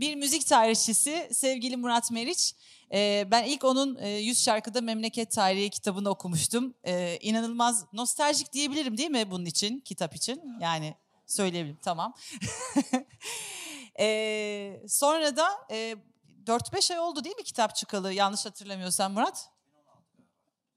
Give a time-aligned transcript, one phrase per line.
[0.00, 2.54] bir müzik tarihçisi sevgili Murat Meriç.
[2.92, 6.74] Ee, ben ilk onun e, 100 şarkıda Memleket Tarihi kitabını okumuştum.
[6.84, 10.42] Ee, inanılmaz nostaljik diyebilirim değil mi bunun için, kitap için?
[10.60, 10.94] Yani
[11.26, 12.14] söyleyebilirim, tamam.
[14.00, 15.96] ee, sonra da e,
[16.46, 19.50] 4-5 ay oldu değil mi kitap çıkalı yanlış hatırlamıyorsam Murat?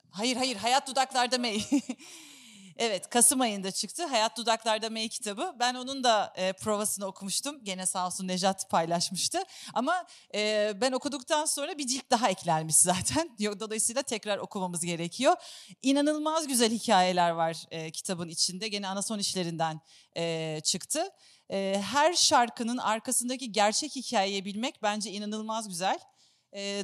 [0.09, 1.65] Hayır hayır Hayat Dudaklarda Mey.
[2.77, 5.55] evet Kasım ayında çıktı Hayat Dudaklarda Mey kitabı.
[5.59, 7.63] Ben onun da e, provasını okumuştum.
[7.63, 9.43] Gene sağ olsun Nejat paylaşmıştı.
[9.73, 13.38] Ama e, ben okuduktan sonra bir cilt daha eklenmiş zaten.
[13.59, 15.35] Dolayısıyla tekrar okumamız gerekiyor.
[15.81, 18.67] İnanılmaz güzel hikayeler var e, kitabın içinde.
[18.67, 19.81] Gene Anason işlerinden
[20.17, 21.09] e, çıktı.
[21.51, 25.99] E, her şarkının arkasındaki gerçek hikayeyi bilmek bence inanılmaz güzel.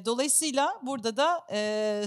[0.06, 1.46] Dolayısıyla burada da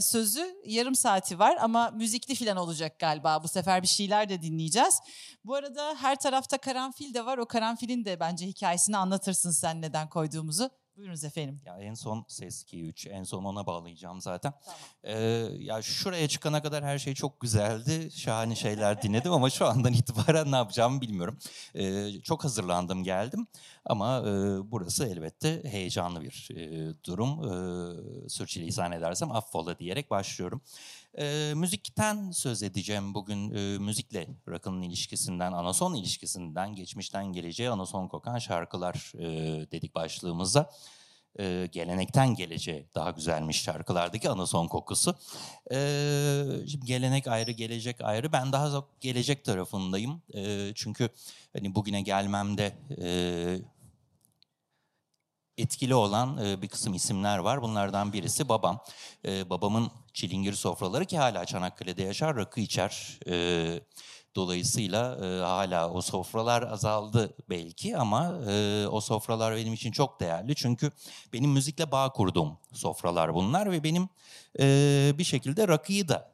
[0.00, 3.42] sözü yarım saati var ama müzikli falan olacak galiba.
[3.42, 5.00] Bu sefer bir şeyler de dinleyeceğiz.
[5.44, 7.38] Bu arada her tarafta karanfil de var.
[7.38, 10.70] O karanfilin de bence hikayesini anlatırsın sen neden koyduğumuzu.
[10.96, 11.60] Buyurunuz efendim.
[11.66, 14.52] Ya en son ses 2 3 en son ona bağlayacağım zaten.
[14.64, 14.80] Tamam.
[15.04, 15.18] Ee,
[15.58, 18.10] ya şuraya çıkana kadar her şey çok güzeldi.
[18.10, 21.38] Şahane şeyler dinledim ama şu andan itibaren ne yapacağımı bilmiyorum.
[21.74, 23.46] Ee, çok hazırlandım geldim
[23.84, 24.30] ama e,
[24.70, 27.30] burası elbette heyecanlı bir e, durum.
[27.44, 30.62] E, sürçülisan edersem affola diyerek başlıyorum.
[31.18, 33.54] E, müzikten söz edeceğim bugün.
[33.54, 39.26] E, müzikle rock'ın ilişkisinden, anason ilişkisinden, geçmişten geleceğe anason kokan şarkılar e,
[39.72, 40.70] dedik başlığımızda.
[41.38, 45.14] E, gelenekten geleceğe daha güzelmiş şarkılardaki anason kokusu.
[45.72, 45.76] E,
[46.68, 48.32] şimdi gelenek ayrı, gelecek ayrı.
[48.32, 50.22] Ben daha çok gelecek tarafındayım.
[50.34, 51.08] E, çünkü
[51.52, 52.72] hani bugüne gelmemde...
[53.02, 53.71] E,
[55.58, 57.62] etkili olan e, bir kısım isimler var.
[57.62, 58.80] Bunlardan birisi babam.
[59.26, 63.18] E, babamın çilingir sofraları ki hala Çanakkale'de yaşar, rakı içer.
[63.28, 63.80] E,
[64.34, 68.38] dolayısıyla hala o sofralar azaldı belki ama
[68.90, 70.54] o sofralar benim için çok değerli.
[70.54, 70.92] Çünkü
[71.32, 74.08] benim müzikle bağ kurduğum sofralar bunlar ve benim
[75.18, 76.32] bir şekilde rakıyı da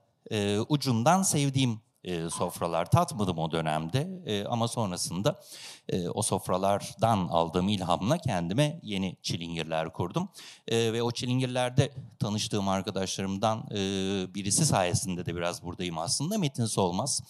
[0.69, 5.41] ucundan sevdiğim e, sofralar tatmadım o dönemde e, ama sonrasında
[5.89, 10.29] e, o sofralardan aldığım ilhamla kendime yeni çilingirler kurdum.
[10.69, 13.77] E, ve o çilingirlerde tanıştığım arkadaşlarımdan e,
[14.35, 17.23] birisi sayesinde de biraz buradayım aslında Metin Solmaz.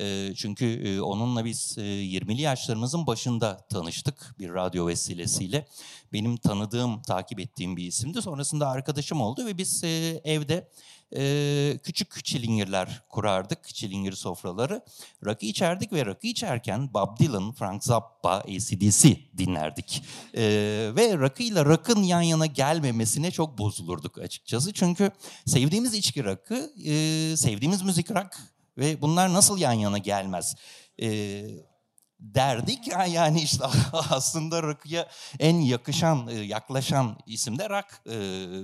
[0.00, 5.66] E, çünkü e, onunla biz e, 20'li yaşlarımızın başında tanıştık bir radyo vesilesiyle.
[6.12, 8.22] Benim tanıdığım, takip ettiğim bir isimdi.
[8.22, 10.68] Sonrasında arkadaşım oldu ve biz e, evde
[11.16, 14.84] e, küçük çilingirler kurardık, çilingir sofraları.
[15.26, 20.04] Rakı içerdik ve rakı içerken Bob Dylan, Frank Zappa, ACDC dinlerdik.
[20.34, 20.42] E,
[20.96, 24.72] ve rakıyla rakın yan yana gelmemesine çok bozulurduk açıkçası.
[24.72, 25.10] Çünkü
[25.46, 28.38] sevdiğimiz içki rakı, e, sevdiğimiz müzik rak
[28.78, 30.54] ve bunlar nasıl yan yana gelmez?
[31.02, 31.42] E,
[32.22, 32.88] derdik.
[33.08, 33.64] Yani işte
[34.10, 38.16] aslında rock'ya en yakışan, e, yaklaşan isim de rock e,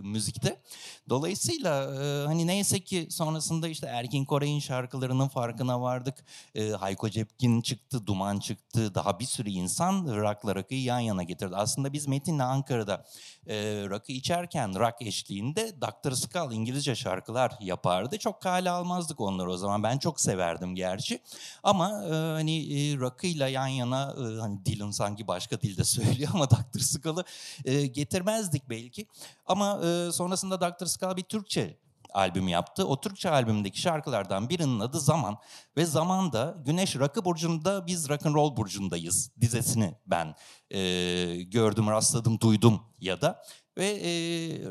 [0.03, 0.61] müzikte.
[1.09, 6.25] Dolayısıyla e, hani neyse ki sonrasında işte Erkin Koray'ın şarkılarının farkına vardık.
[6.55, 8.95] E, Hayko Cepkin çıktı, Duman çıktı.
[8.95, 11.57] Daha bir sürü insan rock'la rock'ı yan yana getirdi.
[11.57, 13.05] Aslında biz Metin'le Ankara'da
[13.49, 13.55] e,
[13.89, 16.13] rock'ı içerken rock eşliğinde Dr.
[16.13, 18.19] Skull İngilizce şarkılar yapardı.
[18.19, 19.83] Çok kale almazdık onları o zaman.
[19.83, 21.23] Ben çok severdim gerçi.
[21.63, 26.51] Ama e, hani e, rock'ıyla yan yana e, hani Dylan sanki başka dilde söylüyor ama
[26.51, 26.79] Dr.
[26.79, 27.25] Skull'ı
[27.65, 29.07] e, getirmezdik belki.
[29.47, 30.87] Ama e, sonrasında Dr.
[30.87, 31.77] Skull bir Türkçe
[32.19, 32.87] albüm yaptı.
[32.87, 35.37] O Türkçe albümdeki şarkılardan birinin adı Zaman
[35.77, 40.35] ve Zaman'da Güneş Rakı Burcu'nda biz Rock and Roll Burcu'ndayız dizesini ben
[40.71, 43.43] e, gördüm, rastladım, duydum ya da
[43.79, 44.11] ve e,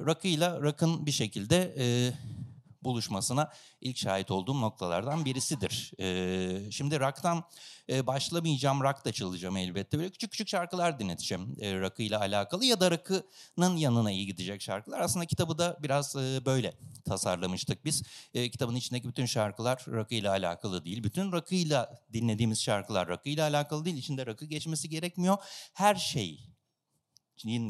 [0.06, 2.14] rakıyla rakın bir şekilde e,
[2.84, 3.52] buluşmasına
[3.82, 5.92] ilk şahit olduğum noktalardan birisidir.
[6.00, 7.44] E, şimdi rock'tan
[7.90, 9.98] e, başlamayacağım, rock da çalacağım elbette.
[9.98, 14.62] Böyle küçük küçük şarkılar dinleteceğim e, rock'ı ile alakalı ya da rock'ının yanına iyi gidecek
[14.62, 15.00] şarkılar.
[15.00, 16.74] Aslında kitabı da biraz e, böyle
[17.06, 18.04] tasarlamıştık biz.
[18.34, 21.04] E, kitabın içindeki bütün şarkılar rock'ı ile alakalı değil.
[21.04, 23.98] Bütün rock'ıyla dinlediğimiz şarkılar rock'ı ile alakalı değil.
[23.98, 25.38] İçinde rock'ı geçmesi gerekmiyor.
[25.74, 26.57] Her şey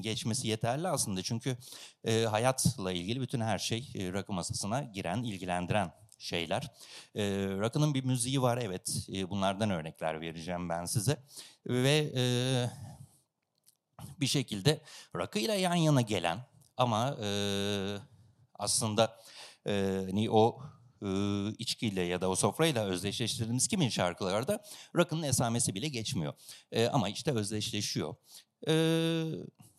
[0.02, 1.24] geçmesi yeterli aslında.
[1.24, 1.58] Çünkü
[2.04, 6.72] e, hayatla ilgili bütün her şey e, rakı masasına giren, ilgilendiren şeyler.
[7.16, 7.24] E,
[7.60, 9.08] rakının bir müziği var evet.
[9.14, 11.18] E, bunlardan örnekler vereceğim ben size.
[11.66, 12.24] Ve e,
[14.20, 14.82] bir şekilde
[15.16, 16.40] rakıyla yan yana gelen
[16.78, 17.30] ama e,
[18.56, 19.20] aslında
[19.68, 20.62] e, hani o
[21.02, 21.10] e,
[21.58, 24.64] içkiyle ya da o sofrayla özdeşleştirdiğimiz kimin şarkılarda
[24.96, 26.34] rakının esamesi bile geçmiyor.
[26.72, 28.16] E, ama işte özdeşleşiyor.
[28.68, 28.74] E,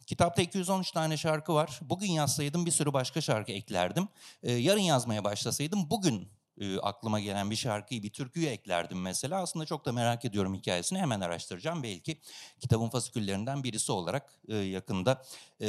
[0.08, 1.80] Kitapta 213 tane şarkı var.
[1.82, 4.08] Bugün yazsaydım bir sürü başka şarkı eklerdim.
[4.42, 6.28] Ee, yarın yazmaya başlasaydım bugün
[6.60, 9.42] e, aklıma gelen bir şarkıyı, bir türküyü eklerdim mesela.
[9.42, 11.82] Aslında çok da merak ediyorum hikayesini hemen araştıracağım.
[11.82, 12.20] Belki
[12.60, 15.22] kitabın fasiküllerinden birisi olarak e, yakında
[15.60, 15.66] e,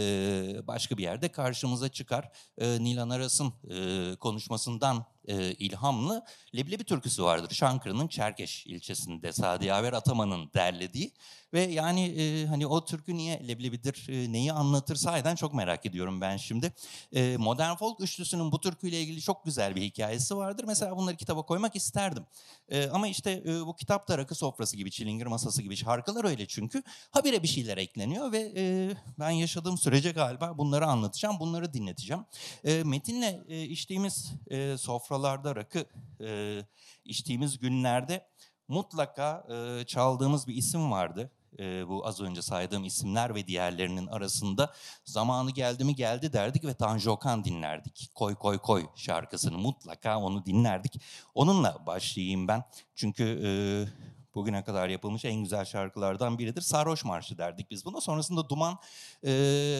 [0.68, 2.32] başka bir yerde karşımıza çıkar.
[2.58, 7.56] E, Nilan Aras'ın e, konuşmasından e, ilhamlı Leblebi türküsü vardır.
[7.56, 11.14] Şankırı'nın Çerkeş ilçesinde Sadi Yaver Ataman'ın derlediği.
[11.54, 16.22] Ve yani e, hani o türkü niye leblebidir, e, neyi anlatır sahiden çok merak ediyorum
[16.22, 16.74] ben şimdi.
[17.14, 20.64] E, Modern Folk üçlüsünün bu türküyle ilgili çok güzel bir hikayesi vardır.
[20.68, 22.26] Mesela bunları kitaba koymak isterdim.
[22.70, 26.84] E, ama işte e, bu kitapta rakı sofrası gibi, çilingir masası gibi şarkılar öyle çünkü.
[27.12, 32.26] Habire bir şeyler ekleniyor ve e, ben yaşadığım sürece galiba bunları anlatacağım, bunları dinleteceğim.
[32.64, 34.78] E, Metin'le e, içtiğimiz e,
[35.20, 35.86] sofralarda rakı
[36.22, 36.60] e,
[37.06, 38.28] içtiğimiz günlerde
[38.68, 44.74] mutlaka e, çaldığımız bir isim vardı e, bu az önce saydığım isimler ve diğerlerinin arasında
[45.06, 48.10] zamanı geldi mi geldi derdik ve Tanju Okan dinlerdik.
[48.16, 51.02] Koy koy koy şarkısını mutlaka onu dinlerdik.
[51.36, 52.64] Onunla başlayayım ben.
[52.96, 53.50] Çünkü e,
[54.40, 56.62] bugüne kadar yapılmış en güzel şarkılardan biridir.
[56.62, 58.02] Sarhoş Marşı derdik biz buna.
[58.02, 58.78] Sonrasında Duman
[59.24, 59.32] e,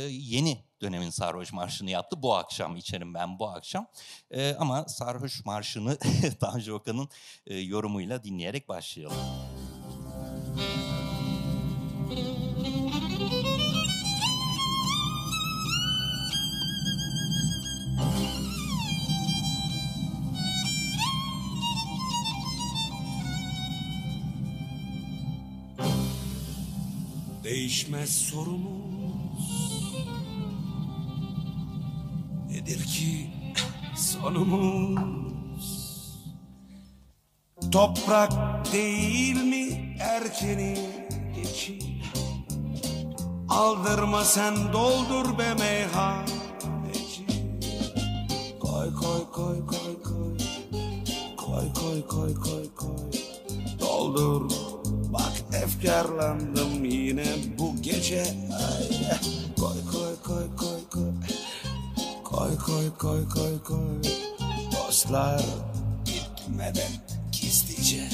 [0.10, 2.22] yeni dönemin Sarhoş Marşı'nı yaptı.
[2.22, 3.88] Bu akşam içerim ben bu akşam.
[4.32, 5.98] E, ama Sarhoş Marşı'nı
[6.40, 7.10] Tanju Okan'ın
[7.48, 9.18] e, yorumuyla dinleyerek başlayalım.
[27.50, 29.50] Değişmez sorumuz.
[32.50, 33.30] Nedir ki
[33.96, 35.70] sonumuz?
[37.72, 38.32] Toprak
[38.74, 40.78] değil mi erkeni
[41.36, 41.80] geçi
[43.50, 47.26] Aldırma sen doldur be meyhaneci.
[48.60, 50.38] Koy koy koy koy koy.
[51.38, 53.12] Koy koy koy koy koy.
[53.80, 54.69] Doldur
[55.64, 57.26] efkarlandım yine
[57.60, 58.22] bu gece.
[58.22, 58.90] Ay,
[59.60, 61.12] Koy koy koy koy koy.
[62.24, 64.02] Koy koy koy koy koy.
[64.72, 65.42] Dostlar
[66.06, 66.92] gitmeden
[67.32, 68.10] gizlice.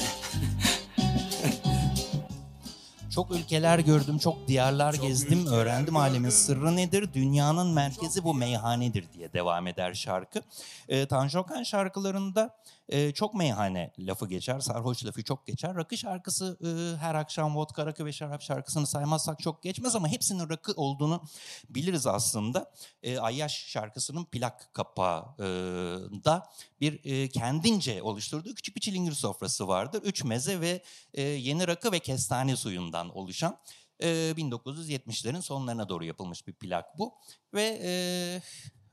[3.10, 9.32] Çok ülkeler gördüm, çok diyarlar gezdim, öğrendim alemin sırrı nedir, dünyanın merkezi bu meyhanedir diye
[9.32, 10.42] devam eder şarkı.
[10.88, 12.56] E, Tanju Okan şarkılarında
[12.88, 15.74] e, çok meyhane lafı geçer, sarhoş lafı çok geçer.
[15.74, 20.48] Rakı şarkısı e, her akşam vodka, rakı ve şarap şarkısını saymazsak çok geçmez ama hepsinin
[20.48, 21.22] rakı olduğunu
[21.70, 22.72] biliriz aslında.
[23.02, 26.50] E, Ayyaş şarkısının plak kapağında
[26.80, 30.02] bir e, kendince oluşturduğu küçük bir çilingir sofrası vardır.
[30.02, 30.82] Üç meze ve
[31.14, 33.58] e, yeni rakı ve kestane suyundan oluşan.
[34.00, 37.14] E, 1970'lerin sonlarına doğru yapılmış bir plak bu.
[37.54, 37.80] Ve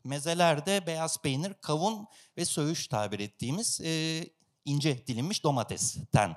[0.04, 2.08] mezelerde beyaz peynir, kavun
[2.38, 4.24] ve söğüş tabir ettiğimiz e,
[4.66, 6.36] ince dilimmiş domatesten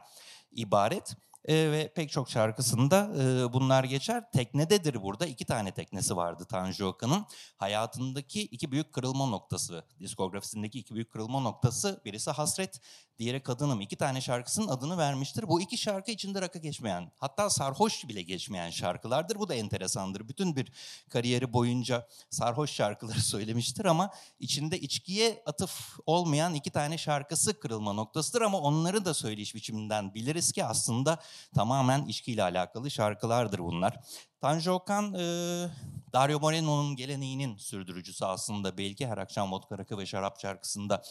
[0.50, 1.16] ibaret.
[1.48, 4.30] E, ve pek çok şarkısında e, bunlar geçer.
[4.32, 5.26] Teknededir burada.
[5.26, 7.26] iki tane teknesi vardı Tanju Okan'ın.
[7.56, 12.00] Hayatındaki iki büyük kırılma noktası, diskografisindeki iki büyük kırılma noktası.
[12.04, 12.80] Birisi Hasret,
[13.18, 13.80] diğeri Kadınım.
[13.80, 15.48] İki tane şarkısının adını vermiştir.
[15.48, 19.38] Bu iki şarkı içinde rakı geçmeyen, hatta sarhoş bile geçmeyen şarkılardır.
[19.38, 20.28] Bu da enteresandır.
[20.28, 20.72] Bütün bir
[21.10, 24.10] kariyeri boyunca sarhoş şarkıları söylemiştir ama
[24.40, 28.42] içinde içkiye atıf olmayan iki tane şarkısı kırılma noktasıdır.
[28.42, 31.18] Ama onları da söyleyiş biçiminden biliriz ki aslında
[31.54, 34.00] tamamen içkiyle alakalı şarkılardır bunlar.
[34.40, 35.68] Tanju Okan, e,
[36.16, 41.02] Dario Moreno'nun geleneğinin sürdürücüsü aslında belki her akşam vodka rakı ve şarap şarkısında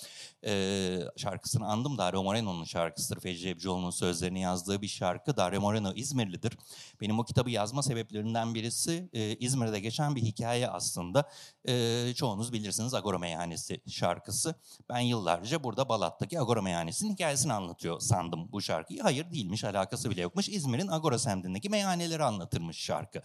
[0.45, 1.97] e, şarkısını andım.
[1.97, 3.21] Dario Moreno'nun şarkısıdır.
[3.21, 5.37] Fecri Cebcioğlu'nun sözlerini yazdığı bir şarkı.
[5.37, 6.57] Dario Moreno İzmirlidir.
[7.01, 11.29] Benim o kitabı yazma sebeplerinden birisi e, İzmir'de geçen bir hikaye aslında.
[11.67, 14.55] E, çoğunuz bilirsiniz Agora Meyhanesi şarkısı.
[14.89, 19.01] Ben yıllarca burada Balat'taki Agora Meyhanesi'nin hikayesini anlatıyor sandım bu şarkıyı.
[19.01, 20.49] Hayır değilmiş, alakası bile yokmuş.
[20.49, 23.21] İzmir'in Agora semtindeki meyhaneleri anlatırmış şarkı.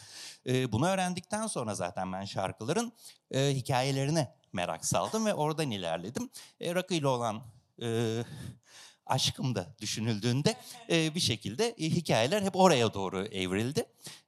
[0.46, 2.92] E, bunu öğrendikten sonra zaten ben şarkıların
[3.30, 6.30] e, hikayelerine merak saldım ve oradan ilerledim.
[6.60, 7.42] E, rakı ile olan
[7.82, 8.18] e,
[9.06, 10.54] aşkım da düşünüldüğünde
[10.90, 13.84] e, bir şekilde e, hikayeler hep oraya doğru evrildi.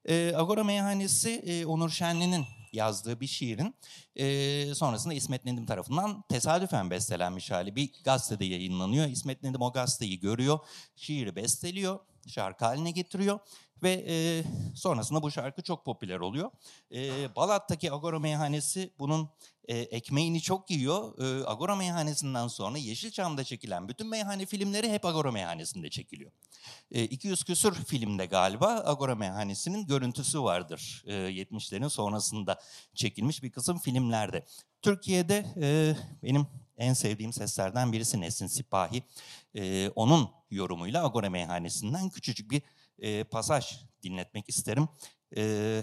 [0.08, 3.75] E, Agora Meyhanesi e, Onur Şenli'nin yazdığı bir şiirin
[4.16, 9.06] e, sonrasında İsmet Nedim tarafından tesadüfen bestelenmiş hali bir gazetede yayınlanıyor.
[9.06, 10.58] İsmet Nedim o gazeteyi görüyor,
[10.96, 13.38] şiiri besteliyor, şarkı haline getiriyor
[13.83, 16.51] ve e, sonrasında bu şarkı çok popüler oluyor.
[16.95, 19.29] E, Balat'taki Agora Meyhanesi bunun
[19.69, 21.19] e, ekmeğini çok yiyor.
[21.19, 26.33] E, Agora Meyhanesi'nden sonra Yeşilçam'da çekilen bütün meyhane filmleri hep Agora Meyhanesi'nde çekiliyor.
[26.91, 31.03] E, 200 küsur filmde galiba Agora Meyhanesi'nin görüntüsü vardır.
[31.07, 32.61] E, 70'lerin sonrasında
[32.95, 34.45] çekilmiş bir kısım filmlerde.
[34.83, 36.47] Türkiye'de e, benim
[36.77, 39.03] en sevdiğim seslerden birisi Nesin Sipahi.
[39.55, 42.62] E, onun yorumuyla Agora Meyhanesi'nden küçücük bir
[43.02, 44.88] e, pasaj dinletmek isterim.
[45.37, 45.82] E,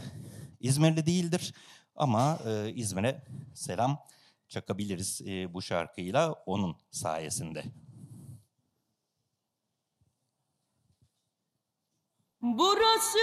[0.60, 1.54] İzmirli değildir
[1.96, 3.24] ama e, İzmir'e
[3.54, 4.00] selam
[4.48, 7.64] çakabiliriz e, bu şarkıyla onun sayesinde.
[12.42, 13.20] Burası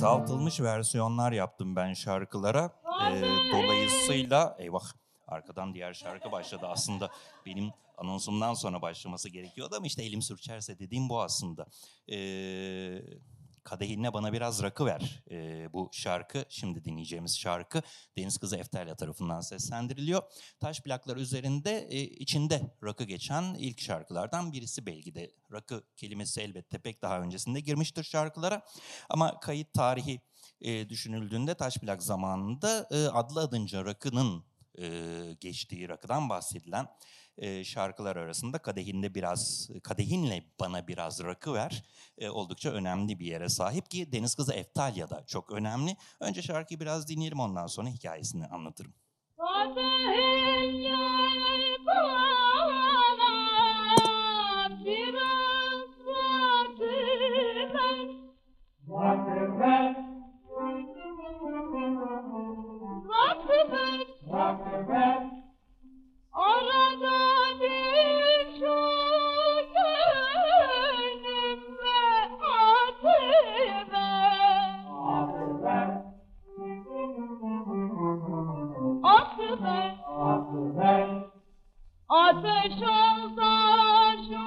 [0.00, 2.70] Kısaltılmış versiyonlar yaptım ben şarkılara.
[3.02, 4.84] Ee, dolayısıyla eyvah
[5.28, 6.66] arkadan diğer şarkı başladı.
[6.68, 7.10] Aslında
[7.46, 11.66] benim anonsumdan sonra başlaması gerekiyordu ama işte elim sürçerse dediğim bu aslında.
[12.12, 13.02] Ee,
[13.64, 16.44] Kadehine bana biraz rakı ver ee, bu şarkı.
[16.48, 17.82] Şimdi dinleyeceğimiz şarkı
[18.16, 20.22] Deniz Kızı Eftelya tarafından seslendiriliyor.
[20.60, 25.30] Taş plaklar üzerinde e, içinde rakı geçen ilk şarkılardan birisi belki de.
[25.52, 28.66] Rakı kelimesi elbette pek daha öncesinde girmiştir şarkılara.
[29.08, 30.20] Ama kayıt tarihi
[30.60, 34.44] e, düşünüldüğünde taş plak zamanında e, adlı adınca rakının
[34.78, 34.88] e,
[35.40, 36.86] geçtiği rakıdan bahsedilen
[37.40, 41.84] e, şarkılar arasında kadehinde biraz kadehinle bana biraz rakı ver
[42.18, 45.96] e, oldukça önemli bir yere sahip ki Deniz Kızı Eftalya da çok önemli.
[46.20, 48.94] Önce şarkıyı biraz dinleyelim ondan sonra hikayesini anlatırım.
[49.38, 49.80] Arada
[54.84, 55.12] bir
[61.52, 62.04] çok gönlüme
[63.30, 64.06] atıver.
[64.32, 65.39] Atıver.
[82.08, 83.52] Ateş olsa
[84.28, 84.44] şu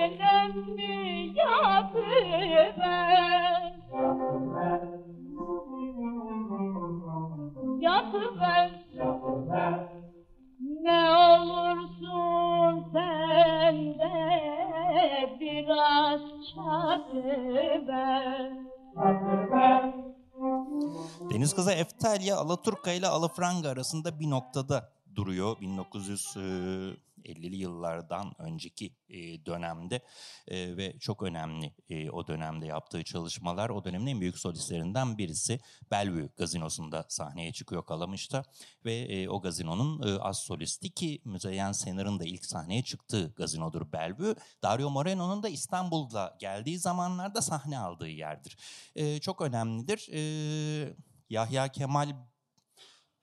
[0.00, 0.94] sinemli
[1.38, 2.79] yatıver.
[22.10, 25.56] Eftalya Alaturka ile Alafranga arasında bir noktada duruyor.
[25.56, 28.94] 1950'li yıllardan önceki
[29.46, 30.04] dönemde
[30.50, 31.74] ve çok önemli
[32.12, 33.70] o dönemde yaptığı çalışmalar.
[33.70, 38.44] O dönemin en büyük solistlerinden birisi Bellevue gazinosunda sahneye çıkıyor Kalamış'ta
[38.84, 44.34] ve o gazinonun az solisti ki Müzeyyen Senar'ın da ilk sahneye çıktığı gazinodur Bellevue.
[44.62, 48.56] Dario Moreno'nun da İstanbul'da geldiği zamanlarda sahne aldığı yerdir.
[49.20, 50.08] Çok önemlidir.
[51.30, 52.16] Yahya Kemal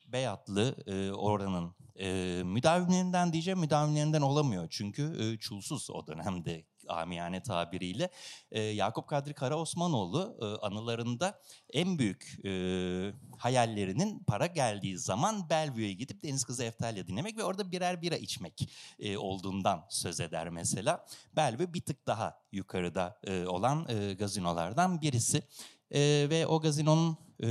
[0.07, 4.67] Beyatlı e, oranın e, müdavimlerinden diyeceğim müdavimlerinden olamıyor.
[4.69, 8.09] Çünkü e, çulsuz o dönemde amiyane tabiriyle.
[8.51, 11.41] E, Yakup Kadri Karaosmanoğlu e, anılarında
[11.73, 12.51] en büyük e,
[13.37, 18.69] hayallerinin para geldiği zaman Bellevue'ye gidip Deniz Kızı Eftalya dinlemek ve orada birer bira içmek
[18.99, 21.05] e, olduğundan söz eder mesela.
[21.35, 25.43] Bellevue bir tık daha yukarıda e, olan e, gazinolardan birisi.
[25.91, 27.47] E, ve o gazinonun e,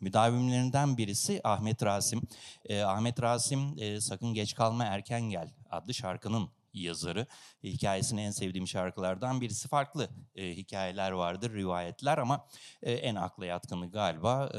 [0.00, 2.22] müdavimlerinden birisi Ahmet Rasim.
[2.64, 7.26] E, Ahmet Rasim e, Sakın Geç Kalma Erken Gel adlı şarkının yazarı.
[7.64, 9.68] Hikayesini en sevdiğim şarkılardan birisi.
[9.68, 12.46] Farklı e, hikayeler vardır, rivayetler ama
[12.82, 14.58] e, en akla yatkını galiba e,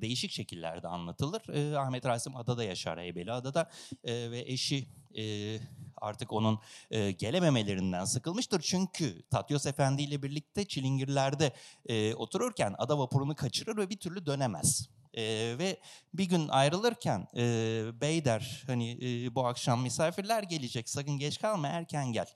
[0.00, 1.42] değişik şekillerde anlatılır.
[1.48, 3.70] E, Ahmet Rasim adada yaşar, Heybeliada'da
[4.04, 5.24] e, ve eşi e,
[6.00, 6.58] artık onun
[6.90, 8.60] e, gelememelerinden sıkılmıştır.
[8.60, 11.52] Çünkü Tatyos Efendi ile birlikte Çilingirler'de
[11.86, 14.88] e, otururken ada vapurunu kaçırır ve bir türlü dönemez.
[15.14, 15.22] E,
[15.58, 15.80] ve
[16.14, 17.42] bir gün ayrılırken e,
[18.00, 22.26] bey der hani e, bu akşam misafirler gelecek sakın geç kalma erken gel.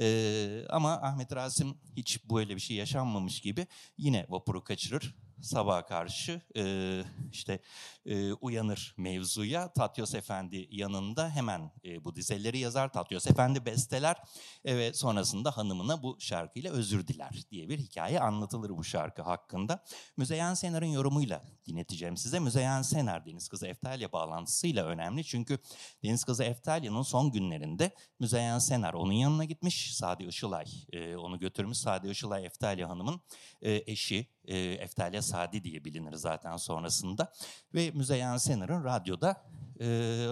[0.00, 3.66] E, ama Ahmet Rasim hiç böyle bir şey yaşanmamış gibi
[3.98, 7.60] yine vapuru kaçırır sabaha karşı e, işte
[8.06, 9.72] e, uyanır mevzuya.
[9.72, 12.92] Tatyos Efendi yanında hemen e, bu dizeleri yazar.
[12.92, 14.16] Tatyos Efendi besteler
[14.64, 19.84] e, ve sonrasında hanımına bu şarkıyla özür diler diye bir hikaye anlatılır bu şarkı hakkında.
[20.16, 22.38] Müzeyyen Senar'ın yorumuyla dinleteceğim size.
[22.38, 25.24] Müzeyyen Senar Deniz Kızı Eftalya bağlantısıyla önemli.
[25.24, 25.58] Çünkü
[26.02, 29.96] Deniz Kızı Eftalya'nın son günlerinde Müzeyyen Senar onun yanına gitmiş.
[29.96, 31.78] Sadi Işılay e, onu götürmüş.
[31.78, 33.20] Sadi Işılay Eftalya Hanım'ın
[33.62, 34.33] e, eşi.
[34.44, 37.32] E, Eftalya Sadi diye bilinir zaten sonrasında.
[37.74, 39.44] Ve Müzeyyen Senar'ın radyoda
[39.80, 40.28] e,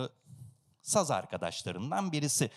[0.83, 2.51] saz arkadaşlarından birisi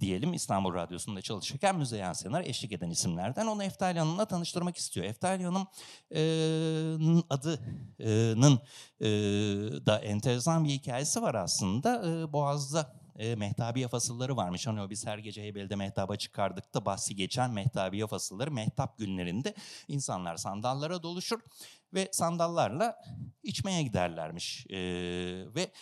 [0.00, 5.06] diyelim İstanbul Radyosu'nda çalışırken Müzeyyen Senar eşlik eden isimlerden onu Eftalya Hanım'la tanıştırmak istiyor.
[5.06, 8.60] Eftalya Hanım'ın adının
[9.00, 9.06] e,
[9.86, 12.08] da enteresan bir hikayesi var aslında.
[12.08, 14.66] E, Boğaz'da e, Mehtabiye fasılları varmış.
[14.66, 19.54] Hani biz her gece Heybeli'de mehtaba çıkardık da bahsi geçen Mehtabiye fasılları mehtap günlerinde
[19.88, 21.40] insanlar sandallara doluşur
[21.94, 22.96] ve sandallarla
[23.42, 24.66] içmeye giderlermiş.
[24.70, 24.78] E,
[25.54, 25.72] ve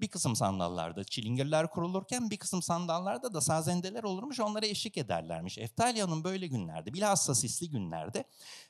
[0.00, 5.58] bir kısım sandallarda çilingirler kurulurken bir kısım sandallarda da sazendeler olurmuş onlara eşlik ederlermiş.
[5.58, 8.24] Eftalya'nın böyle günlerde bilhassa sisli günlerde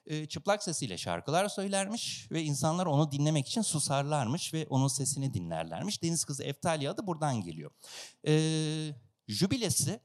[0.07, 6.03] e, çıplak sesiyle şarkılar söylermiş ve insanlar onu dinlemek için susarlarmış ve onun sesini dinlerlermiş.
[6.03, 7.71] Deniz Kızı Eftalya adı buradan geliyor.
[8.27, 8.35] E,
[9.29, 10.01] jübilesi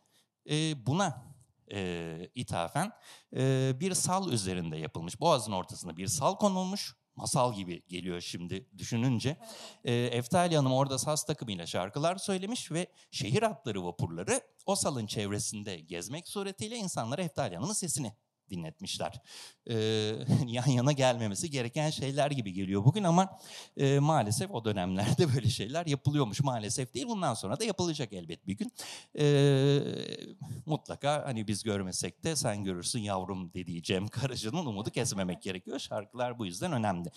[0.49, 1.29] e, buna
[1.71, 2.91] e, ithafen
[3.35, 5.19] e, bir sal üzerinde yapılmış.
[5.19, 9.37] Boğazın ortasında bir sal konulmuş masal gibi geliyor şimdi düşününce.
[9.83, 15.79] E, Eftalya Hanım orada saz takımıyla şarkılar söylemiş ve şehir hatları vapurları o salın çevresinde
[15.79, 18.13] gezmek suretiyle insanlara Eftalya Hanım'ın sesini
[18.49, 19.21] dinletmişler.
[19.69, 19.75] Ee,
[20.47, 23.39] yan yana gelmemesi gereken şeyler gibi geliyor bugün ama
[23.77, 26.41] e, maalesef o dönemlerde böyle şeyler yapılıyormuş.
[26.41, 28.71] Maalesef değil bundan sonra da yapılacak elbet bir gün.
[29.19, 29.79] Ee,
[30.65, 35.79] mutlaka hani biz görmesek de sen görürsün yavrum dediği Cem Karaca'nın umudu kesmemek gerekiyor.
[35.79, 37.11] Şarkılar bu yüzden önemli.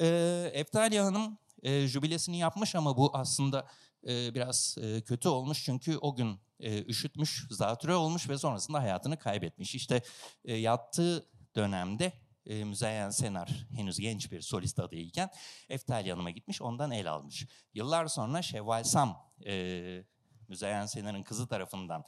[0.00, 3.66] Ee, Eftalya Hanım e, jübilesini yapmış ama bu aslında
[4.08, 9.18] e, biraz e, kötü olmuş çünkü o gün e, üşütmüş, zatürre olmuş ve sonrasında hayatını
[9.18, 9.74] kaybetmiş.
[9.74, 10.02] İşte
[10.44, 12.12] e, yattığı dönemde
[12.46, 15.30] e, Müzeyyen Senar henüz genç bir solist adayken
[15.68, 17.46] Eftalya Hanım'a gitmiş ondan el almış.
[17.74, 20.04] Yıllar sonra Şevval Sam e,
[20.48, 22.04] Müzeyyen Senar'ın kızı tarafından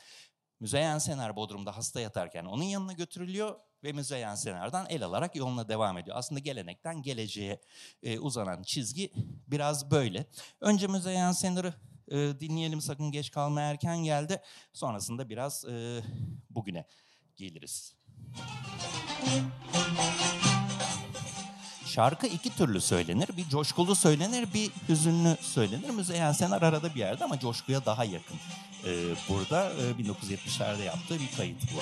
[0.60, 5.98] Müzeyyen Senar Bodrum'da hasta yatarken onun yanına götürülüyor ve Müzeyyen Senar'dan el alarak yoluna devam
[5.98, 6.16] ediyor.
[6.16, 7.60] Aslında gelenekten geleceğe
[8.02, 9.12] e, uzanan çizgi
[9.46, 10.26] biraz böyle.
[10.60, 11.74] Önce Müzeyyen Senar'ı
[12.10, 14.40] e, dinleyelim sakın geç kalma erken geldi.
[14.72, 16.02] Sonrasında biraz e,
[16.50, 16.86] bugüne
[17.36, 17.94] geliriz.
[21.86, 23.28] Şarkı iki türlü söylenir.
[23.36, 25.90] Bir coşkulu söylenir, bir hüzünlü söylenir.
[25.90, 28.36] Müzeyyen Senar arada bir yerde ama coşkuya daha yakın.
[28.86, 31.80] Ee, burada e, 1970'lerde yaptığı bir kayıt bu.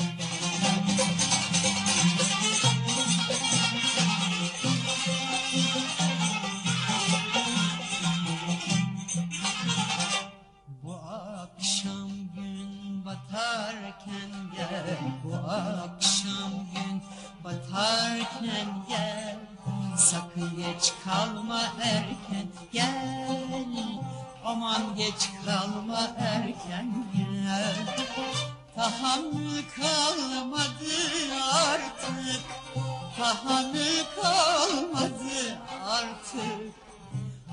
[33.22, 36.74] Tahammül kalmadı artık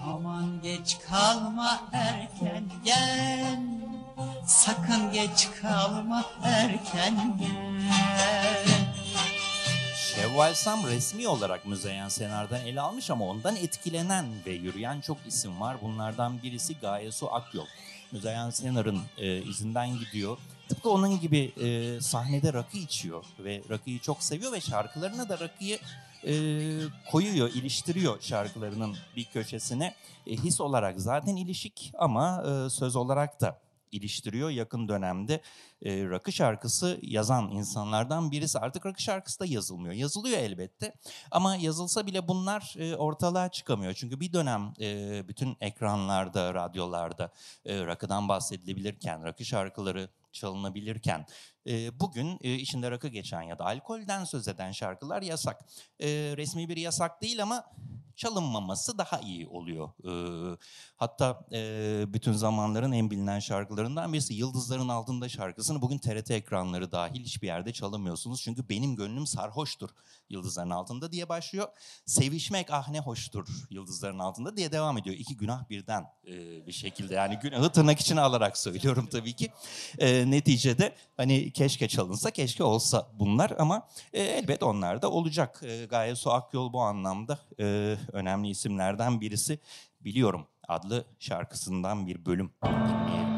[0.05, 3.59] Aman geç kalma erken gel
[4.47, 8.85] Sakın geç kalma erken gel
[9.95, 15.61] Şevval Sam resmi olarak Müzeyyen Senar'dan ele almış ama ondan etkilenen ve yürüyen çok isim
[15.61, 15.77] var.
[15.81, 17.65] Bunlardan birisi Gaye Su Akyol.
[18.11, 20.37] Müzeyyen Senar'ın e, izinden gidiyor.
[20.69, 25.79] Tıpkı onun gibi e, sahnede rakı içiyor ve rakıyı çok seviyor ve şarkılarına da rakıyı
[26.23, 26.33] e,
[27.11, 29.95] koyuyor, iliştiriyor şarkılarının bir köşesine.
[30.27, 33.59] E, his olarak zaten ilişik ama e, söz olarak da
[33.91, 34.49] iliştiriyor.
[34.49, 35.41] Yakın dönemde
[35.81, 38.59] e, rakı şarkısı yazan insanlardan birisi.
[38.59, 39.93] Artık rakı şarkısı da yazılmıyor.
[39.93, 40.93] Yazılıyor elbette
[41.31, 43.93] ama yazılsa bile bunlar e, ortalığa çıkamıyor.
[43.93, 47.31] Çünkü bir dönem e, bütün ekranlarda, radyolarda
[47.65, 51.25] e, rakıdan bahsedilebilirken, rakı şarkıları çalınabilirken
[51.67, 55.65] e, bugün e, içinde rakı geçen ya da alkolden söz eden şarkılar yasak.
[55.99, 57.65] E, resmi bir yasak değil ama
[58.19, 59.89] çalınmaması daha iyi oluyor.
[60.95, 67.23] Hatta e, bütün zamanların en bilinen şarkılarından birisi Yıldızların Altında şarkısını bugün TRT ekranları dahil
[67.23, 68.41] hiçbir yerde çalamıyorsunuz.
[68.41, 69.89] Çünkü benim gönlüm sarhoştur
[70.29, 71.67] Yıldızların Altında diye başlıyor.
[72.05, 75.15] Sevişmek ah ne hoştur Yıldızların Altında diye devam ediyor.
[75.15, 79.51] İki günah birden e, bir şekilde yani günahı tırnak içine alarak söylüyorum tabii ki.
[79.99, 85.61] E, neticede hani keşke çalınsa keşke olsa bunlar ama e, elbet onlar da olacak.
[85.63, 89.59] E, Gaye Su Akyol bu anlamda e, önemli isimlerden birisi.
[90.01, 93.29] Biliyorum adlı şarkısından bir bölüm dinleyelim.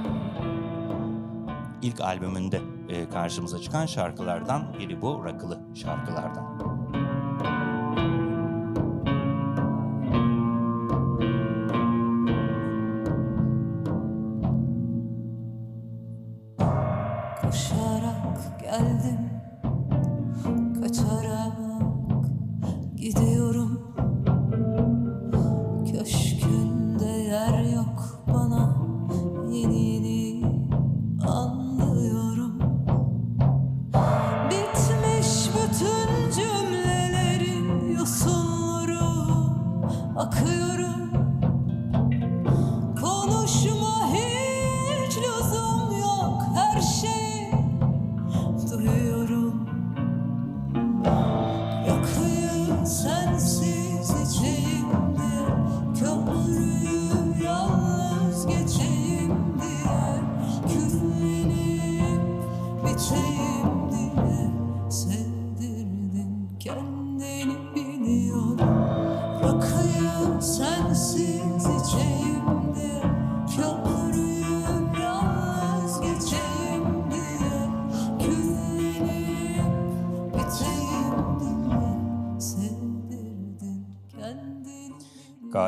[1.82, 7.01] İlk albümünde e, karşımıza çıkan şarkılardan biri bu rakılı şarkılardan.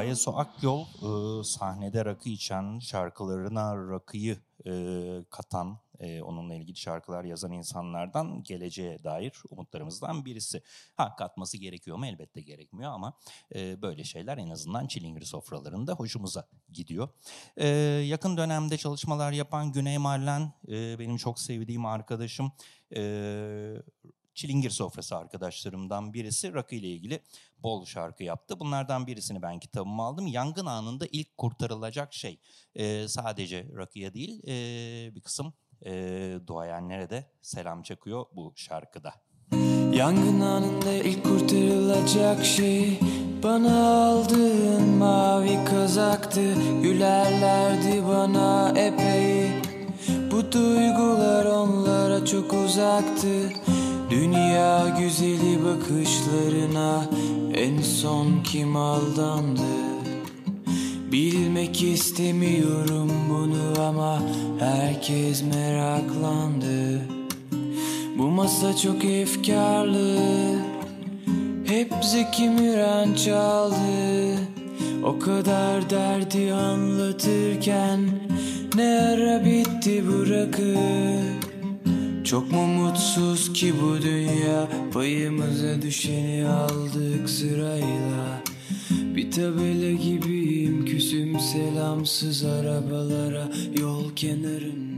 [0.04, 4.74] Gaye Su Akyol e, sahnede rakı içen, şarkılarına rakıyı e,
[5.30, 10.62] katan, e, onunla ilgili şarkılar yazan insanlardan geleceğe dair umutlarımızdan birisi.
[10.96, 12.06] Ha katması gerekiyor mu?
[12.06, 13.13] Elbette gerekmiyor ama
[13.56, 17.10] e, böyle şeyler en azından çilingir sofralarında hoşumuza gidiyor.
[17.58, 17.68] E,
[18.08, 22.52] yakın dönemde çalışmalar yapan Güney Marlen e, benim çok sevdiğim arkadaşım.
[22.96, 23.02] E,
[24.34, 27.22] Çilingir sofrası arkadaşlarımdan birisi rakı ile ilgili
[27.63, 28.60] bol şarkı yaptı.
[28.60, 30.28] Bunlardan birisini ben kitabıma aldım.
[30.28, 32.39] Yangın anında ilk kurtarılacak şey
[32.76, 35.54] e, sadece rakıya değil e, bir kısım
[35.86, 35.91] e,
[36.48, 39.13] duayenlere de selam çakıyor bu şarkıda.
[39.93, 43.00] Yangın anında ilk kurtarılacak şey
[43.43, 49.52] Bana aldığın mavi kazaktı Gülerlerdi bana epey
[50.32, 53.28] Bu duygular onlara çok uzaktı
[54.13, 57.06] Dünya güzeli bakışlarına
[57.54, 59.62] En son kim aldandı?
[61.12, 64.21] Bilmek istemiyorum bunu ama
[64.60, 67.02] Herkes meraklandı.
[68.17, 70.19] Bu masa çok efkarlı
[71.65, 74.38] Hep Zeki Müren çaldı.
[75.04, 77.99] O kadar derdi anlatırken
[78.76, 80.30] Ne ara bitti bu
[82.24, 84.70] Çok mu mutsuz ki bu dünya?
[84.94, 88.44] Payımıza düşeni aldık sırayla.
[89.16, 93.52] Bir tabela gibiyim küsüm selamsız arabalara.
[93.80, 94.93] Yol kenarında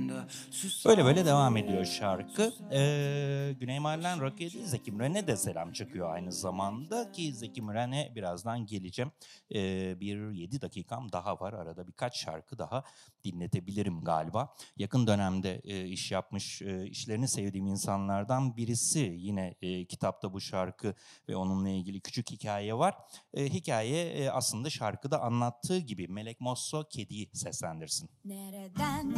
[0.86, 2.54] Böyle böyle devam ediyor şarkı.
[2.72, 8.12] Ee, Güney Mahallen Rock'e değil Zeki Müren'e de selam çıkıyor aynı zamanda ki Zeki Müren'e
[8.16, 9.12] birazdan geleceğim.
[9.56, 12.84] Ee, bir 7 dakikam daha var arada birkaç şarkı daha
[13.24, 14.56] dinletebilirim galiba.
[14.78, 20.96] Yakın dönemde e, iş yapmış, e, işlerini sevdiğim insanlardan birisi yine e, kitapta bu şarkı
[21.30, 22.96] ve onunla ilgili küçük hikaye var.
[23.34, 28.10] E, hikaye e, aslında şarkıda anlattığı gibi Melek Mosso kediyi seslendirsin.
[28.26, 29.16] Nereden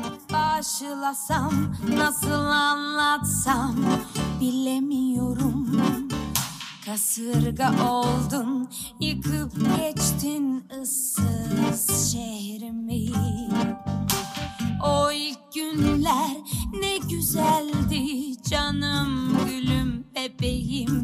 [1.02, 1.54] başlasam,
[1.90, 3.76] nasıl anlatsam
[4.42, 5.68] bilemiyorum.
[6.86, 13.08] Kasırga oldun, yıkıp geçtin ıssız şehrimi.
[14.86, 16.38] O ilk günler
[16.74, 18.04] ne güzeldi
[18.50, 20.97] canım gülüm bebeğim.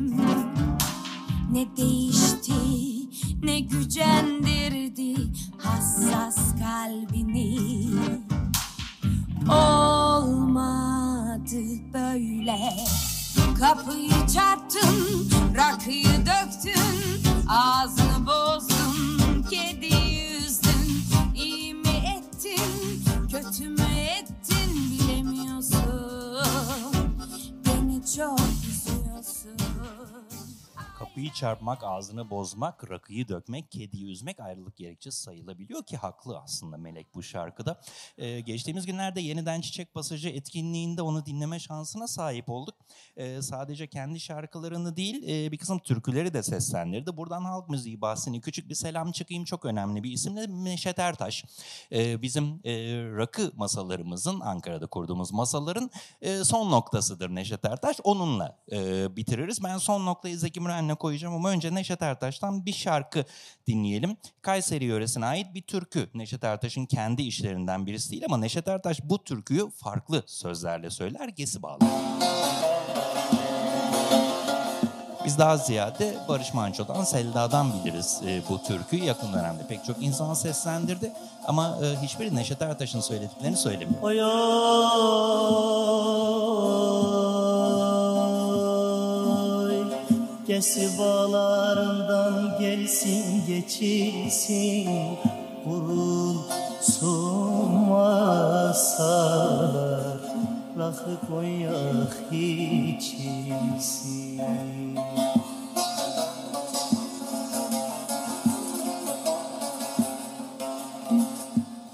[31.43, 37.23] Çarpmak, ağzını bozmak, rakıyı dökmek, kediyi üzmek ayrılık gerekçesi sayılabiliyor ki haklı aslında Melek bu
[37.23, 37.81] şarkıda.
[38.17, 42.75] Ee, geçtiğimiz günlerde yeniden Çiçek Pasajı etkinliğinde onu dinleme şansına sahip olduk.
[43.17, 47.17] Ee, sadece kendi şarkılarını değil e, bir kısım türküleri de seslendirdi.
[47.17, 51.45] Buradan halk müziği bahsini küçük bir selam çıkayım çok önemli bir isimle Neşet Ertaş.
[51.91, 52.73] Ee, bizim e,
[53.17, 57.97] rakı masalarımızın Ankara'da kurduğumuz masaların e, son noktasıdır Neşet Ertaş.
[58.03, 59.63] Onunla e, bitiririz.
[59.63, 63.25] Ben son noktayı Zeki Müren'le koyacağım ama önce Neşet Ertaş'tan bir şarkı
[63.67, 64.17] dinleyelim.
[64.41, 66.09] Kayseri yöresine ait bir türkü.
[66.13, 71.63] Neşet Ertaş'ın kendi işlerinden birisi değil ama Neşet Ertaş bu türküyü farklı sözlerle söyler, gesi
[71.63, 71.89] bağlar.
[75.25, 79.03] Biz daha ziyade Barış Manço'dan, Selda'dan biliriz e, bu türküyü.
[79.03, 81.11] Yakın dönemde pek çok insan seslendirdi.
[81.45, 84.01] Ama e, hiçbiri Neşet Ertaş'ın söylediklerini söylemiyor.
[84.01, 84.19] Oy
[90.63, 94.89] Gesi bağlarından gelsin geçilsin.
[95.65, 97.09] Vurulsun
[97.89, 99.03] masalar
[100.77, 103.59] Rakı konyak içilsin.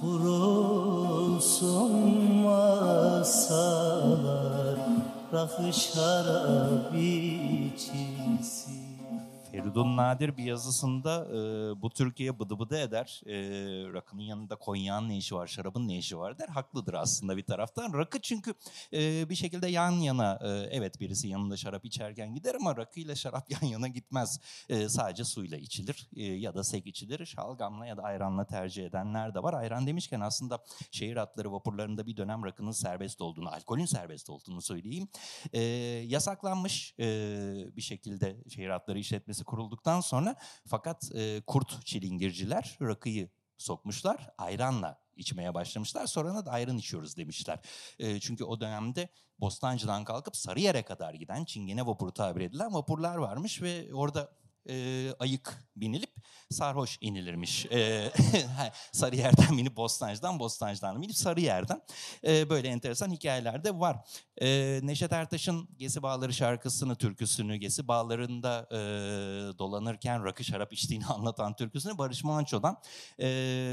[0.02, 1.92] Kurulsun
[2.44, 3.60] masalar
[5.34, 8.09] Rakı şarap içilsin
[9.70, 13.22] Feridun Nadir bir yazısında e, bu Türkiye bıdı bıdı eder.
[13.26, 13.34] E,
[13.94, 16.48] rakının yanında konyağın ne işi var, şarabın ne işi var der.
[16.48, 17.94] Haklıdır aslında bir taraftan.
[17.94, 18.54] Rakı çünkü
[18.94, 23.52] e, bir şekilde yan yana, e, evet birisi yanında şarap içerken gider ama rakıyla şarap
[23.62, 24.40] yan yana gitmez.
[24.70, 27.26] E, sadece suyla içilir e, ya da sek içilir.
[27.26, 29.54] Şalgamla ya da ayranla tercih edenler de var.
[29.54, 35.08] Ayran demişken aslında şehir hatları vapurlarında bir dönem rakının serbest olduğunu, alkolün serbest olduğunu söyleyeyim.
[35.54, 35.62] E,
[36.08, 37.06] yasaklanmış e,
[37.76, 45.54] bir şekilde şehir hatları işletmesi kurulduktan sonra fakat e, kurt çilingirciler rakıyı sokmuşlar ayranla içmeye
[45.54, 46.08] başlamışlar.
[46.08, 47.60] Sonra da ayran içiyoruz demişler.
[48.00, 53.62] E, çünkü o dönemde Bostancı'dan kalkıp Sarıyer'e kadar giden Çingene vapuru tabir edilen vapurlar varmış
[53.62, 54.32] ve orada
[54.70, 56.10] e, ayık binilip
[56.50, 57.66] sarhoş inilirmiş.
[57.66, 58.12] E,
[58.92, 61.82] Sarıyer'den binip Bostancı'dan, Bostancı'dan binip Sarıyer'den.
[62.28, 63.98] E, böyle enteresan hikayeler de var.
[64.42, 68.78] E, Neşet Ertaş'ın Gezi Bağları şarkısını, türküsünü, Gezi Bağları'nda e,
[69.60, 72.78] dolanırken rakı şarap içtiğini anlatan türküsünü Barış Manço'dan
[73.20, 73.28] e,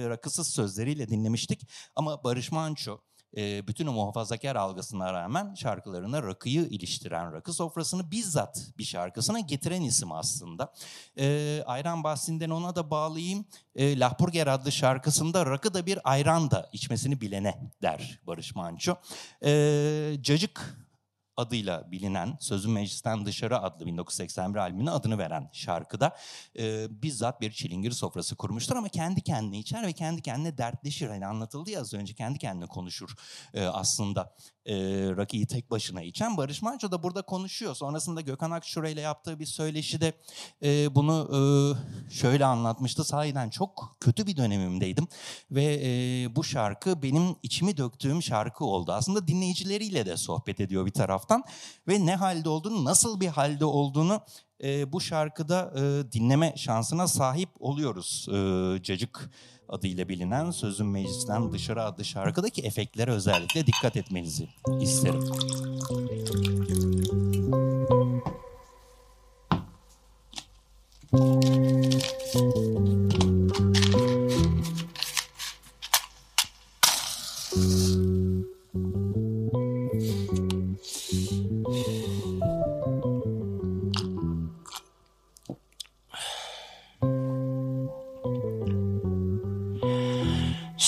[0.08, 1.68] rakısız sözleriyle dinlemiştik.
[1.96, 3.00] Ama Barış Manço
[3.36, 10.12] bütün o muhafazakar algısına rağmen şarkılarına rakıyı iliştiren, rakı sofrasını bizzat bir şarkısına getiren isim
[10.12, 10.72] aslında.
[11.18, 13.44] E, ayran bahsinden ona da bağlayayım.
[13.74, 18.94] E, Lahpurger adlı şarkısında rakı da bir ayran da içmesini bilene der Barış Manço.
[19.44, 20.85] E, Cacık
[21.36, 26.16] adıyla bilinen Sözün Meclisten Dışarı adlı 1981 albümüne adını veren şarkıda
[26.58, 31.08] e, bizzat bir çilingir sofrası kurmuştur ama kendi kendine içer ve kendi kendine dertleşir.
[31.08, 33.14] Hani anlatıldı ya az önce kendi kendine konuşur
[33.54, 34.34] e, aslında
[34.66, 34.74] e,
[35.16, 36.36] Raki'yi tek başına içen.
[36.36, 37.74] Barış Manço da burada konuşuyor.
[37.74, 40.12] Sonrasında Gökhan Akşure ile yaptığı bir söyleşide
[40.62, 41.40] e, bunu e,
[42.14, 43.04] şöyle anlatmıştı.
[43.04, 45.08] Sahiden çok kötü bir dönemimdeydim
[45.50, 48.92] ve e, bu şarkı benim içimi döktüğüm şarkı oldu.
[48.92, 50.90] Aslında dinleyicileriyle de sohbet ediyor bir
[51.26, 51.44] taraftan
[51.88, 54.20] ve ne halde olduğunu, nasıl bir halde olduğunu
[54.64, 58.28] e, bu şarkıda e, dinleme şansına sahip oluyoruz.
[58.28, 59.30] E, Cacık
[59.68, 64.48] adıyla bilinen Sözün Meclisten Dışarı adlı şarkıdaki efektlere özellikle dikkat etmenizi
[64.80, 65.24] isterim.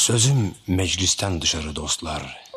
[0.08, 2.52] Sözüm meclisten dışarı dostlar.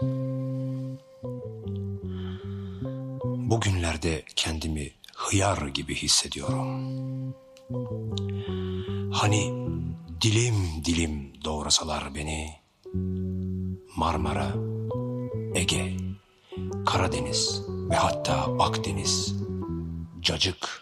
[3.24, 7.36] Bugünlerde kendimi hıyar gibi hissediyorum.
[9.14, 9.68] Hani
[10.22, 12.54] dilim dilim doğrasalar beni
[13.96, 14.54] Marmara,
[15.56, 15.98] Ege,
[16.86, 19.36] Karadeniz ve hatta Akdeniz
[20.22, 20.81] cacık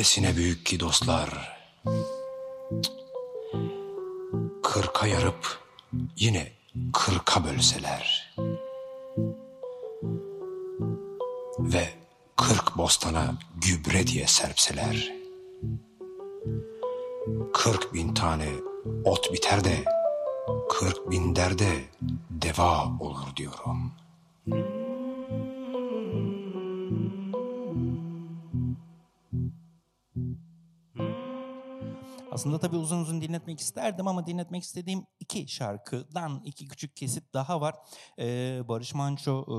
[0.00, 1.58] öylesine büyük ki dostlar.
[4.62, 5.58] Kırka yarıp
[6.16, 6.52] yine
[6.92, 8.34] kırka bölseler.
[11.58, 11.88] Ve
[12.36, 15.12] kırk bostana gübre diye serpseler.
[17.52, 18.48] Kırk bin tane
[19.04, 19.84] ot biter de
[20.70, 21.84] kırk bin derde
[22.30, 23.92] deva olur diyorum.
[32.32, 37.60] Aslında tabii uzun uzun dinletmek isterdim ama dinletmek istediğim iki şarkıdan iki küçük kesit daha
[37.60, 37.74] var.
[38.18, 39.54] Ee, Barış Manço e,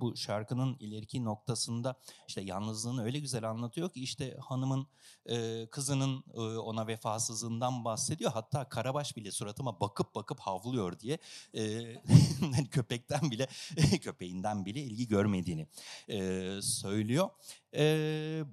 [0.00, 1.94] bu şarkının ileriki noktasında
[2.28, 4.86] işte yalnızlığını öyle güzel anlatıyor ki işte hanımın
[5.26, 8.32] e, kızının e, ona vefasızlığından bahsediyor.
[8.32, 11.18] Hatta Karabaş bile suratıma bakıp bakıp havlıyor diye
[11.54, 11.94] e,
[12.40, 13.48] hani köpekten bile
[14.02, 15.66] köpeğinden bile ilgi görmediğini
[16.08, 16.18] e,
[16.62, 17.28] söylüyor.
[17.74, 17.84] E,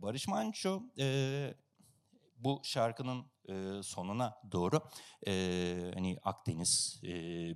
[0.01, 1.53] Barış Manço e,
[2.37, 4.81] bu şarkının e, sonuna doğru
[5.27, 7.11] e, hani Akdeniz, e,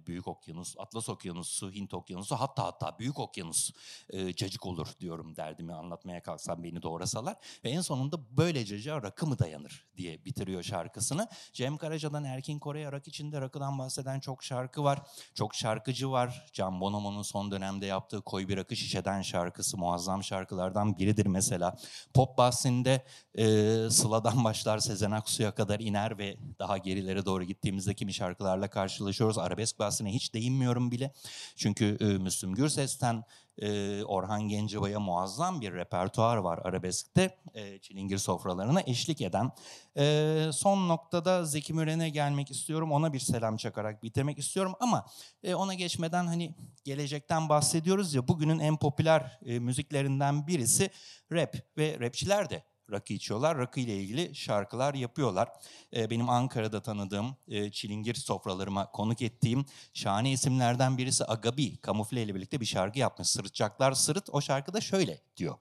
[0.08, 3.72] Büyük Okyanus, Atlas Okyanusu, Hint Okyanusu hatta hatta Büyük Okyanus
[4.10, 7.36] e, cacık olur diyorum derdimi anlatmaya kalksam beni doğrasalar.
[7.64, 11.28] Ve en sonunda böylece rakı mı dayanır diye bitiriyor şarkısını.
[11.54, 15.02] Cem Karaca'dan Erkin Kore'ye rak içinde rakıdan bahseden çok şarkı var.
[15.34, 16.50] Çok şarkıcı var.
[16.54, 21.78] Can Bonomo'nun son dönemde yaptığı Koy Bir Rakı Şişeden şarkısı muazzam şarkılardan biridir mesela.
[22.14, 23.06] Pop bahsinde
[23.38, 23.46] e,
[23.90, 29.38] Sıla'dan başlar Sezen Aksu'ya kadar iner ve daha gerilere doğru gittiğimizde kimi şarkılarla karşılaşıyoruz.
[29.38, 31.14] Arabesk bahsine hiç değinmiyorum bile.
[31.56, 33.24] Çünkü e, Müslüm Gürses'ten
[33.62, 37.38] e, Orhan Gencebay'a muazzam bir repertuar var arabeskte.
[37.54, 39.52] E, çilingir sofralarına eşlik eden.
[39.98, 42.92] E, son noktada Zeki Müren'e gelmek istiyorum.
[42.92, 44.74] Ona bir selam çakarak bitirmek istiyorum.
[44.80, 45.06] Ama
[45.44, 50.90] e, ona geçmeden hani gelecekten bahsediyoruz ya bugünün en popüler e, müziklerinden birisi
[51.32, 53.58] rap ve rapçiler de rakı içiyorlar.
[53.58, 55.50] Rakı ile ilgili şarkılar yapıyorlar.
[55.96, 61.78] Ee, benim Ankara'da tanıdığım, e, çilingir sofralarıma konuk ettiğim şahane isimlerden birisi Agabi.
[61.78, 63.28] Kamufle ile birlikte bir şarkı yapmış.
[63.28, 64.30] Sırıtacaklar sırıt.
[64.32, 65.56] O şarkıda şöyle diyor.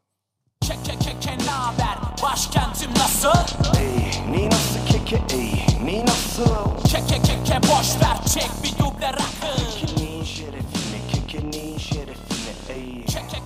[0.61, 1.99] Ke ke ke ke naber?
[2.23, 3.39] Başkentim nasıl?
[3.81, 5.53] Ey, ne nasıl keke ey,
[5.85, 6.85] ne nasıl?
[6.89, 9.77] Ke ke ke boş ver çek bir duble rakı.
[9.81, 13.05] Kekenin şerefine, kekenin şerefine ey.
[13.07, 13.46] Ke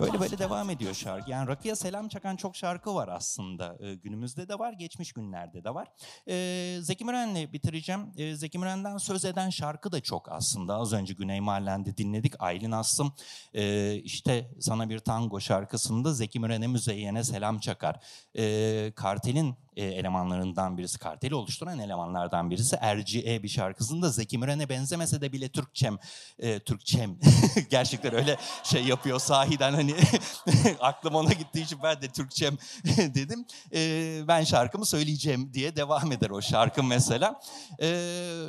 [0.00, 1.30] Böyle böyle devam ediyor şarkı.
[1.30, 3.76] Yani rakıya selam çakan çok şarkı var aslında.
[3.80, 5.88] Ee, günümüzde de var, geçmiş günlerde de var.
[6.28, 8.12] Ee, Zeki Müren'le bitireceğim.
[8.16, 10.76] Ee, Zeki Müren'den söz eden şarkı da çok aslında.
[10.76, 12.34] Az önce Güney Mahallen'de dinledik.
[12.38, 13.12] Aylin Aslım
[13.54, 18.00] ee, işte sana bir tango şarkısında Zeki Müren'e müzeyyene selam çakar.
[18.38, 25.20] Ee, Kartel'in e, elemanlarından birisi, karteli oluşturan elemanlardan birisi Erciye bir şarkısında Zeki Müren'e benzemese
[25.20, 25.98] de bile Türkçem,
[26.38, 27.18] e, Türkçem
[27.70, 29.85] gerçekten öyle şey yapıyor sahiden hani
[30.80, 32.56] aklım ona gittiği için ben de Türkçem
[32.96, 33.44] dedim.
[33.74, 37.40] E, ben şarkımı söyleyeceğim diye devam eder o şarkı mesela.
[37.80, 37.88] E,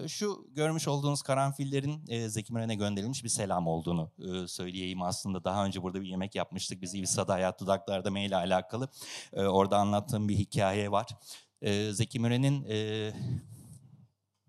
[0.07, 5.43] şu görmüş olduğunuz karanfillerin e, Zeki Müren'e gönderilmiş bir selam olduğunu e, söyleyeyim aslında.
[5.43, 8.89] Daha önce burada bir yemek yapmıştık biz İvsa'da Hayat Dudaklar'da mail alakalı.
[9.33, 11.07] E, orada anlattığım bir hikaye var.
[11.61, 13.11] E, Zeki Müren'in e,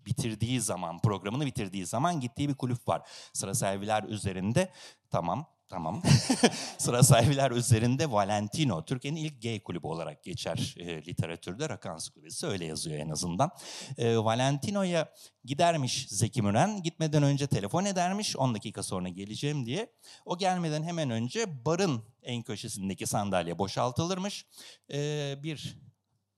[0.05, 3.01] bitirdiği zaman, programını bitirdiği zaman gittiği bir kulüp var.
[3.33, 4.71] Sıra serviler üzerinde,
[5.11, 6.01] tamam Tamam.
[6.77, 11.69] Sıra sahibiler üzerinde Valentino, Türkiye'nin ilk gay kulübü olarak geçer e, literatürde.
[11.69, 13.51] Rock Ansiklopedisi öyle yazıyor en azından.
[13.97, 15.13] E, Valentino'ya
[15.45, 16.83] gidermiş Zeki Müren.
[16.83, 19.93] Gitmeden önce telefon edermiş 10 dakika sonra geleceğim diye.
[20.25, 24.45] O gelmeden hemen önce barın en köşesindeki sandalye boşaltılırmış.
[24.93, 25.77] E, bir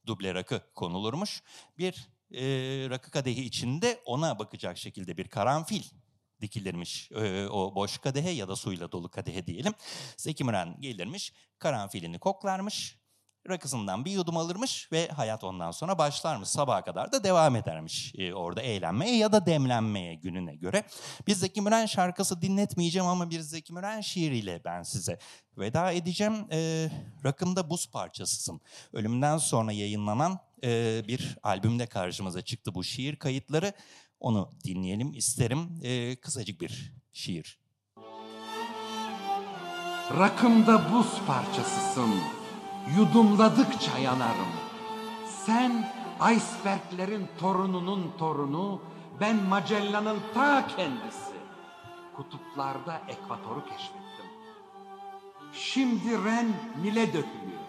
[0.07, 1.43] duble rakı konulurmuş.
[1.77, 2.43] Bir e,
[2.89, 5.83] rakı kadehi içinde ona bakacak şekilde bir karanfil
[6.41, 7.11] dikilirmiş
[7.51, 9.73] o boş kadehe ya da suyla dolu kadehe diyelim.
[10.17, 13.01] Zeki Müren gelirmiş, karanfilini koklarmış,
[13.49, 16.49] rakısından bir yudum alırmış ve hayat ondan sonra başlarmış.
[16.49, 20.83] Sabaha kadar da devam edermiş e, orada eğlenmeye ya da demlenmeye gününe göre.
[21.27, 25.19] Bir Zeki Müren şarkısı dinletmeyeceğim ama bir Zeki Müren şiiriyle ben size
[25.57, 26.47] veda edeceğim.
[26.51, 26.89] E,
[27.25, 28.61] rakımda buz parçasısın.
[28.93, 33.73] Ölümden sonra yayınlanan e, bir albümde karşımıza çıktı bu şiir kayıtları.
[34.21, 35.79] Onu dinleyelim isterim.
[35.83, 37.59] E, kısacık bir şiir.
[40.19, 42.11] Rakımda buz parçasısın,
[42.97, 44.51] yudumladıkça yanarım.
[45.45, 45.91] Sen
[46.33, 48.81] iceberglerin torununun torunu,
[49.19, 51.35] ben Magellan'ın ta kendisi.
[52.15, 54.25] Kutuplarda ekvatoru keşfettim.
[55.53, 56.47] Şimdi Ren
[56.81, 57.61] Nil'e dökülüyor.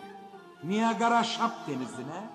[0.65, 2.31] Niagara Şap denizine,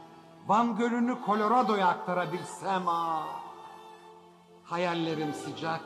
[0.48, 3.47] Van Gölü'nü Colorado'ya aktarabilsem ah.
[4.70, 5.82] Hayallerim sıcak,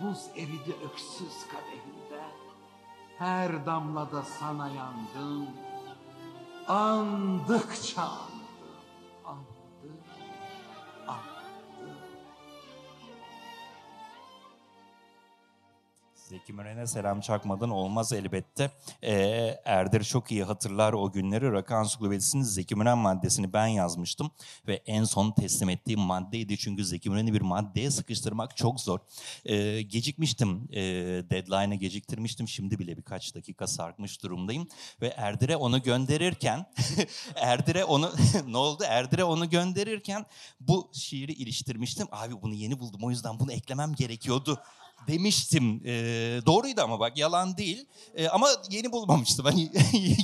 [0.00, 2.22] buz eridi öksüz kadehinde.
[3.18, 5.48] Her damlada sana yandım,
[6.68, 8.08] andıkça
[16.32, 18.70] Zeki Müren'e selam çakmadan olmaz elbette.
[19.02, 21.52] Ee, Erdir çok iyi hatırlar o günleri.
[21.52, 24.30] Rakı Ansiklopedisi'nin Zeki Müren maddesini ben yazmıştım.
[24.66, 26.58] Ve en son teslim ettiğim maddeydi.
[26.58, 28.98] Çünkü Zeki Müren'i bir maddeye sıkıştırmak çok zor.
[29.44, 30.68] Ee, gecikmiştim.
[30.72, 30.80] Ee,
[31.30, 32.48] deadline'ı geciktirmiştim.
[32.48, 34.68] Şimdi bile birkaç dakika sarkmış durumdayım.
[35.02, 36.66] Ve Erdir'e onu gönderirken...
[37.36, 38.12] Erdir'e onu...
[38.46, 38.84] ne oldu?
[38.88, 40.26] Erdir'e onu gönderirken
[40.60, 42.06] bu şiiri iliştirmiştim.
[42.12, 44.62] Abi bunu yeni buldum o yüzden bunu eklemem gerekiyordu
[45.08, 45.82] demiştim.
[45.84, 47.86] Ee, doğruydu ama bak yalan değil.
[48.14, 49.44] Ee, ama yeni bulmamıştım.
[49.52, 49.70] Hani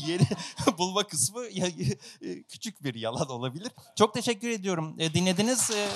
[0.06, 0.22] yeni
[0.78, 1.66] bulma kısmı ya,
[2.22, 3.68] e, küçük bir yalan olabilir.
[3.96, 4.96] Çok teşekkür ediyorum.
[4.98, 5.70] Ee, dinlediniz.
[5.70, 5.88] Ee,